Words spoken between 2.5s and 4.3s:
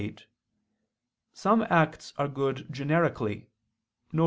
generically, viz.